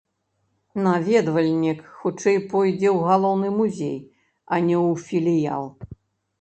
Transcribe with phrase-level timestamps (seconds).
[0.85, 5.65] Наведвальнік хутчэй пойдзе ў галоўны музей, а не ў філіял.